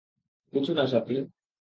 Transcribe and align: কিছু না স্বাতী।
কিছু 0.53 0.71
না 0.73 0.83
স্বাতী। 0.87 1.15